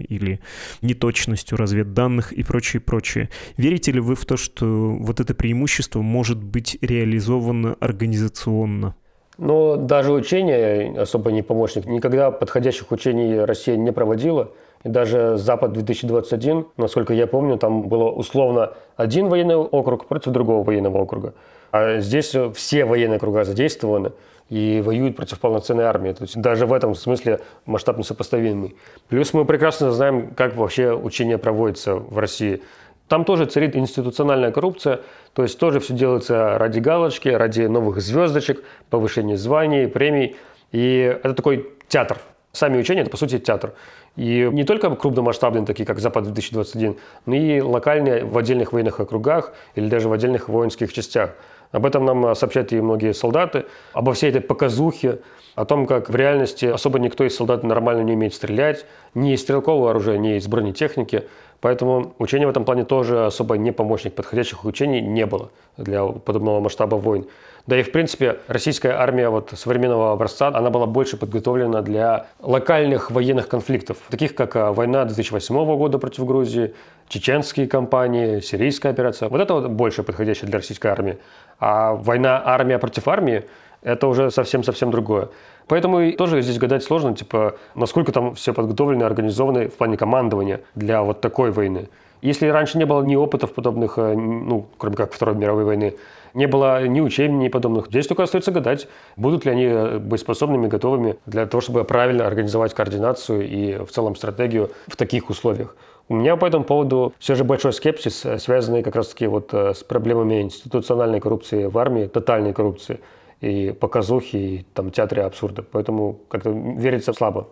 [0.00, 0.40] или
[0.82, 3.28] неточностью разведданных и прочее, прочее.
[3.56, 4.66] Верите ли вы в то, что
[4.98, 8.94] вот это преимущество может быть реализовано организационно?
[9.38, 11.86] Но даже учения особо не помощник.
[11.86, 14.52] Никогда подходящих учений Россия не проводила.
[14.84, 20.62] И даже Запад 2021, насколько я помню, там было условно один военный округ против другого
[20.62, 21.34] военного округа.
[21.70, 24.12] А здесь все военные округа задействованы
[24.50, 26.12] и воюют против полноценной армии.
[26.12, 28.76] То есть даже в этом смысле масштаб несопоставимый.
[29.08, 32.60] Плюс мы прекрасно знаем, как вообще учение проводится в России.
[33.08, 35.00] Там тоже царит институциональная коррупция,
[35.32, 40.36] то есть тоже все делается ради галочки, ради новых звездочек, повышения званий, премий.
[40.70, 42.18] И это такой театр.
[42.52, 43.74] Сами учения– это, по сути, театр.
[44.16, 49.88] И не только крупномасштабные, такие как Запад-2021, но и локальные в отдельных военных округах или
[49.88, 51.34] даже в отдельных воинских частях.
[51.72, 55.20] Об этом нам сообщают и многие солдаты, обо всей этой показухе,
[55.54, 59.42] о том, как в реальности особо никто из солдат нормально не умеет стрелять, ни из
[59.42, 61.24] стрелкового оружия, ни из бронетехники–
[61.60, 64.14] Поэтому учение в этом плане тоже особо не помощник.
[64.14, 67.26] Подходящих учений не было для подобного масштаба войн.
[67.66, 73.10] Да и, в принципе, российская армия вот современного образца, она была больше подготовлена для локальных
[73.10, 76.74] военных конфликтов, таких как а, война 2008 года против Грузии,
[77.08, 79.28] чеченские кампании, сирийская операция.
[79.28, 81.18] Вот это вот больше подходящее для российской армии.
[81.60, 83.44] А война армия против армии–
[83.82, 85.28] это уже совсем-совсем другое.
[85.68, 91.02] Поэтому тоже здесь гадать сложно, типа, насколько там все подготовлено, организовано в плане командования для
[91.02, 91.88] вот такой войны.
[92.22, 95.94] Если раньше не было ни опытов подобных, э, ну, кроме как Второй мировой войны,
[96.34, 97.86] не было ни учений, ни подобных.
[97.86, 102.74] Здесь только остается гадать, будут ли они э, боеспособными, готовыми для того, чтобы правильно организовать
[102.74, 105.76] координацию и в целом стратегию в таких условиях.
[106.10, 109.84] У меня по этому поводу все же большой скепсис, э, связанный как раз-таки вот с
[109.84, 112.98] проблемами институциональной коррупции в армии, тотальной коррупции
[113.40, 115.62] и показухи, и там театре абсурда.
[115.62, 117.48] Поэтому как-то верится слабо.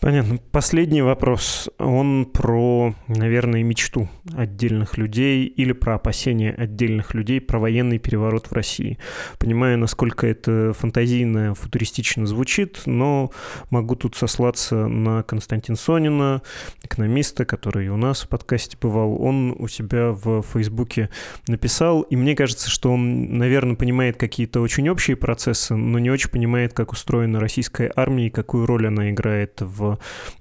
[0.00, 0.38] Понятно.
[0.50, 1.68] Последний вопрос.
[1.78, 8.52] Он про, наверное, мечту отдельных людей или про опасения отдельных людей про военный переворот в
[8.52, 8.96] России.
[9.38, 13.30] Понимаю, насколько это фантазийно, футуристично звучит, но
[13.68, 16.40] могу тут сослаться на Константин Сонина,
[16.82, 19.20] экономиста, который у нас в подкасте бывал.
[19.22, 21.10] Он у себя в Фейсбуке
[21.46, 26.30] написал, и мне кажется, что он, наверное, понимает какие-то очень общие процессы, но не очень
[26.30, 29.89] понимает, как устроена российская армия и какую роль она играет в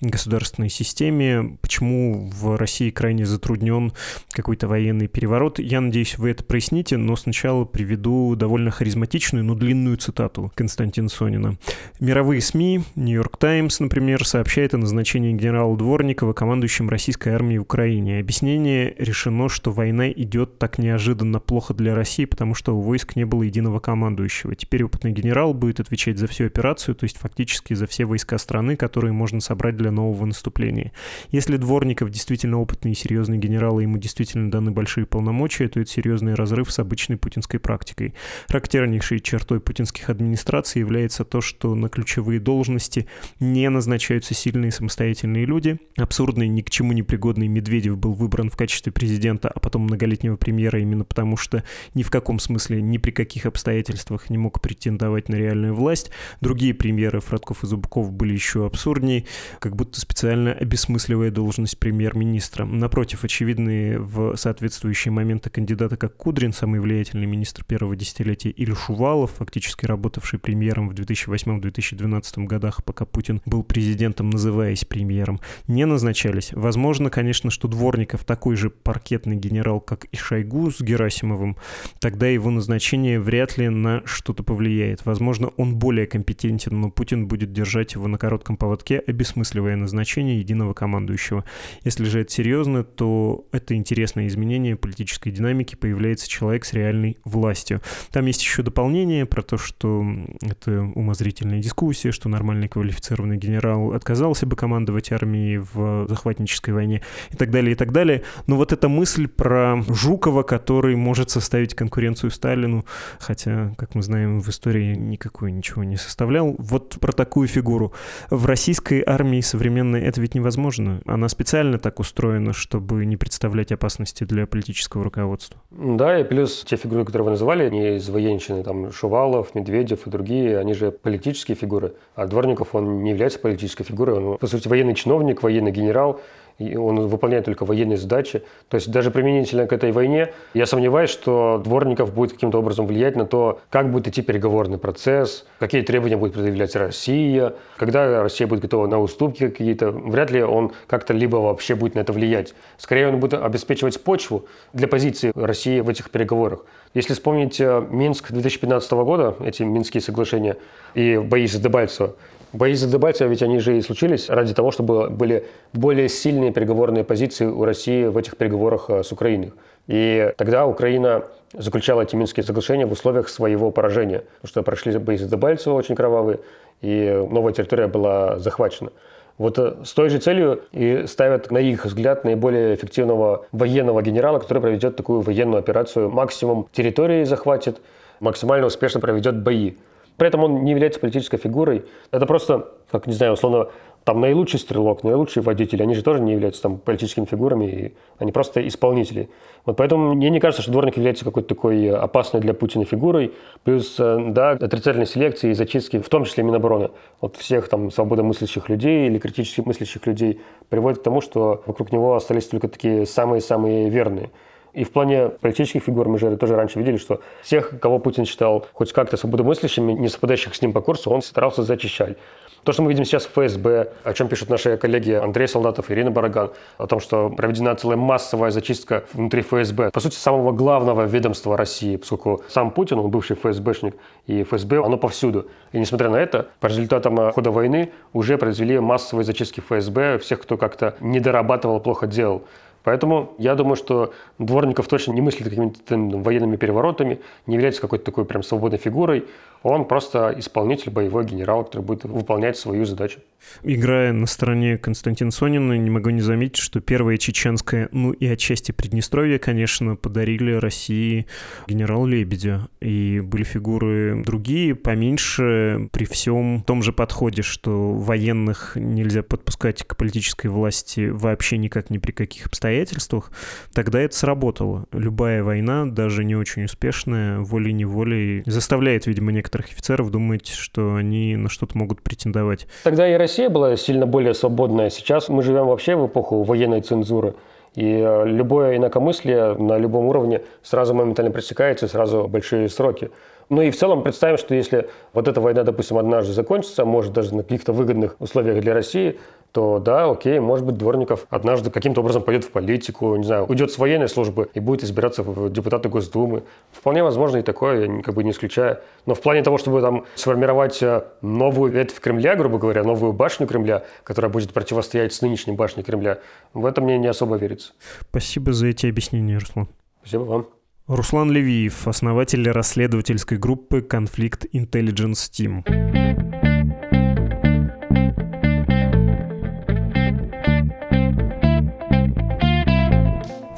[0.01, 3.93] государственной системе, почему в России крайне затруднен
[4.31, 5.59] какой-то военный переворот.
[5.59, 11.57] Я надеюсь, вы это проясните, но сначала приведу довольно харизматичную, но длинную цитату Константина Сонина.
[11.99, 18.19] Мировые СМИ, Нью-Йорк Таймс, например, сообщает о назначении генерала Дворникова командующим российской армией в Украине.
[18.19, 23.25] Объяснение решено, что война идет так неожиданно плохо для России, потому что у войск не
[23.25, 24.55] было единого командующего.
[24.55, 28.75] Теперь опытный генерал будет отвечать за всю операцию, то есть фактически за все войска страны,
[28.75, 30.91] которые можно собрать для нового наступления.
[31.31, 35.89] Если Дворников действительно опытный и серьезный генерал, и ему действительно даны большие полномочия, то это
[35.89, 38.13] серьезный разрыв с обычной путинской практикой.
[38.47, 43.07] Характернейшей чертой путинских администраций является то, что на ключевые должности
[43.39, 45.79] не назначаются сильные самостоятельные люди.
[45.97, 50.35] Абсурдный, ни к чему не пригодный Медведев был выбран в качестве президента, а потом многолетнего
[50.35, 51.63] премьера именно потому, что
[51.93, 56.11] ни в каком смысле, ни при каких обстоятельствах не мог претендовать на реальную власть.
[56.41, 59.25] Другие премьеры, Фродков и Зубков, были еще абсурднее,
[59.59, 62.65] как будто специально обесмысливая должность премьер-министра.
[62.65, 69.31] Напротив, очевидные в соответствующие моменты кандидаты, как Кудрин, самый влиятельный министр первого десятилетия, или Шувалов,
[69.37, 76.51] фактически работавший премьером в 2008-2012 годах, пока Путин был президентом, называясь премьером, не назначались.
[76.53, 81.57] Возможно, конечно, что Дворников такой же паркетный генерал, как и Шойгу с Герасимовым,
[81.99, 85.05] тогда его назначение вряд ли на что-то повлияет.
[85.05, 90.73] Возможно, он более компетентен, но Путин будет держать его на коротком поводке, обесмысливая назначение единого
[90.73, 91.43] командующего.
[91.83, 97.81] Если же это серьезно, то это интересное изменение политической динамики, появляется человек с реальной властью.
[98.11, 100.05] Там есть еще дополнение про то, что
[100.41, 107.35] это умозрительная дискуссия, что нормальный квалифицированный генерал отказался бы командовать армией в захватнической войне и
[107.35, 108.23] так далее, и так далее.
[108.47, 112.85] Но вот эта мысль про Жукова, который может составить конкуренцию Сталину,
[113.19, 117.91] хотя, как мы знаем, в истории никакой ничего не составлял, вот про такую фигуру.
[118.29, 121.01] В российской армии современной это ведь невозможно.
[121.05, 125.61] Она специально так устроена, чтобы не представлять опасности для политического руководства.
[125.71, 130.09] Да, и плюс те фигуры, которые вы называли, они из военщины, там Шувалов, Медведев и
[130.09, 131.93] другие, они же политические фигуры.
[132.15, 136.21] А Дворников, он не является политической фигурой, он, по сути, военный чиновник, военный генерал,
[136.59, 138.43] и он выполняет только военные задачи.
[138.67, 143.15] То есть даже применительно к этой войне, я сомневаюсь, что Дворников будет каким-то образом влиять
[143.15, 148.61] на то, как будет идти переговорный процесс, какие требования будет предъявлять Россия, когда Россия будет
[148.61, 149.91] готова на уступки какие-то.
[149.91, 152.53] Вряд ли он как-то либо вообще будет на это влиять.
[152.77, 156.65] Скорее он будет обеспечивать почву для позиции России в этих переговорах.
[156.93, 160.57] Если вспомнить э, Минск 2015 года, эти Минские соглашения
[160.95, 162.15] и бои за Дебальцево,
[162.51, 167.03] Бои за Дебальцево, ведь они же и случились ради того, чтобы были более сильные переговорные
[167.03, 169.53] позиции у России в этих переговорах э, с Украиной.
[169.85, 175.17] И тогда Украина заключала эти Минские соглашения в условиях своего поражения, потому что прошли бои
[175.17, 176.39] за Дебальцево очень кровавые,
[176.81, 178.89] и новая территория была захвачена.
[179.37, 184.39] Вот э, с той же целью и ставят, на их взгляд, наиболее эффективного военного генерала,
[184.39, 187.79] который проведет такую военную операцию, максимум территории захватит,
[188.19, 189.75] максимально успешно проведет бои.
[190.19, 191.85] При этом он не является политической фигурой.
[192.11, 193.69] Это просто, как, не знаю, условно,
[194.03, 198.31] там наилучший стрелок, наилучший водитель, они же тоже не являются там политическими фигурами, и они
[198.31, 199.29] просто исполнители.
[199.65, 203.33] Вот поэтому мне не кажется, что дворник является какой-то такой опасной для Путина фигурой.
[203.63, 206.89] Плюс, э, да, отрицательной селекции и зачистки, в том числе Минобороны,
[207.21, 212.15] вот всех там свободомыслящих людей или критически мыслящих людей приводит к тому, что вокруг него
[212.15, 214.31] остались только такие самые-самые верные.
[214.73, 218.67] И в плане политических фигур мы же тоже раньше видели, что всех, кого Путин считал
[218.73, 222.17] хоть как-то свободомыслящими, не совпадающих с ним по курсу, он старался зачищать.
[222.63, 225.93] То, что мы видим сейчас в ФСБ, о чем пишут наши коллеги Андрей Солдатов и
[225.93, 231.03] Ирина Бараган, о том, что проведена целая массовая зачистка внутри ФСБ, по сути, самого главного
[231.03, 233.95] ведомства России, поскольку сам Путин, он бывший ФСБшник,
[234.27, 235.47] и ФСБ, оно повсюду.
[235.71, 240.57] И несмотря на это, по результатам хода войны уже произвели массовые зачистки ФСБ, всех, кто
[240.57, 242.43] как-то не дорабатывал, плохо делал.
[242.83, 248.25] Поэтому я думаю, что Дворников точно не мыслит какими-то военными переворотами, не является какой-то такой
[248.25, 249.25] прям свободной фигурой.
[249.63, 253.19] Он просто исполнитель, боевой генерал, который будет выполнять свою задачу.
[253.63, 258.71] Играя на стороне Константина Сонина, не могу не заметить, что первая чеченская, ну и отчасти
[258.71, 261.25] Приднестровье, конечно, подарили России
[261.67, 262.67] генерал Лебедя.
[262.79, 269.95] И были фигуры другие, поменьше, при всем том же подходе, что военных нельзя подпускать к
[269.95, 273.31] политической власти вообще никак ни при каких обстоятельствах.
[273.73, 274.85] Тогда это сработало.
[274.93, 281.35] Любая война, даже не очень успешная, волей-неволей заставляет, видимо, некоторых некоторых офицеров думать, что они
[281.35, 282.67] на что-то могут претендовать.
[282.83, 284.91] Тогда и Россия была сильно более свободная.
[284.91, 287.33] Сейчас мы живем вообще в эпоху военной цензуры.
[287.75, 293.09] И э, любое инакомыслие на любом уровне сразу моментально пресекается, сразу большие сроки.
[293.49, 297.33] Ну и в целом представим, что если вот эта война, допустим, однажды закончится, может даже
[297.33, 299.17] на каких-то выгодных условиях для России,
[299.51, 303.71] то да, окей, может быть, Дворников однажды каким-то образом пойдет в политику, не знаю, уйдет
[303.71, 306.43] с военной службы и будет избираться в депутаты Госдумы.
[306.71, 308.79] Вполне возможно и такое, я как бы не исключаю.
[309.05, 313.47] Но в плане того, чтобы там сформировать э, новую ветвь Кремля, грубо говоря, новую башню
[313.47, 316.19] Кремля, которая будет противостоять с нынешней башней Кремля,
[316.53, 317.73] в это мне не особо верится.
[318.09, 319.67] Спасибо за эти объяснения, Руслан.
[320.01, 320.47] Спасибо вам.
[320.87, 325.63] Руслан Левиев, основатель расследовательской группы «Конфликт Intelligence Team».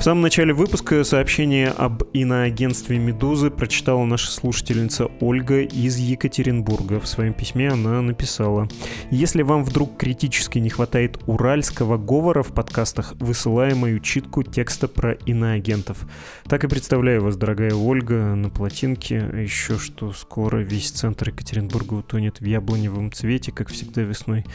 [0.02, 7.00] В самом начале выпуска сообщение об иноагентстве «Медузы» прочитала наша слушательница Ольга из Екатеринбурга.
[7.00, 8.68] В своем письме она написала
[9.12, 15.12] «Если вам вдруг критически не хватает уральского говора в подкастах, высылаю мою читку текста про
[15.28, 16.00] иноагентов.
[16.46, 19.18] Так и представляю вас, дорогая Ольга, на плотинке.
[19.38, 24.46] Еще что скоро весь центр Екатеринбурга утонет в яблоневом цвете, как всегда весной.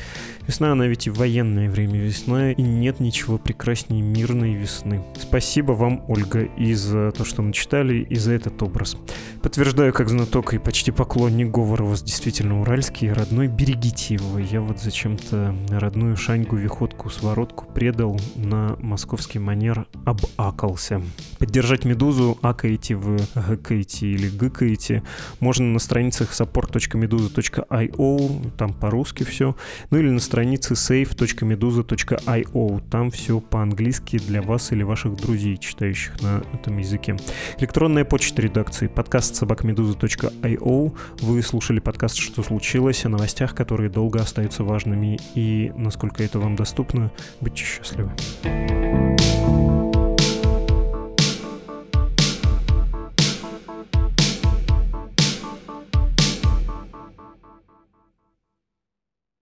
[0.49, 5.05] Весна, она ведь и военное время весна, и нет ничего прекраснее мирной весны.
[5.15, 5.36] Спасибо
[5.75, 8.97] вам, Ольга, и за то, что начитали, и за этот образ.
[9.43, 14.39] Подтверждаю, как знаток и почти поклонник говора у вас действительно уральский, родной, берегите его.
[14.39, 21.03] Я вот зачем-то родную шаньгу, виходку, своротку предал на московский манер обакался.
[21.39, 25.03] Поддержать «Медузу» акаете вы, гакаете или гыкаете
[25.41, 29.55] можно на страницах support.meduza.io, там по-русски все,
[29.91, 36.21] ну или на странице save.meduza.io, там все по-английски для вас или ваших друзей друзей, читающих
[36.23, 37.17] на этом языке.
[37.59, 40.97] Электронная почта редакции подкаст собакмедуза.io.
[41.21, 46.55] Вы слушали подкаст «Что случилось?» о новостях, которые долго остаются важными и насколько это вам
[46.55, 47.11] доступно.
[47.41, 48.13] Будьте счастливы.
[48.43, 49.76] thank you